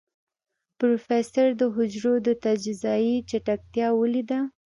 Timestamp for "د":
1.59-1.61, 2.27-2.29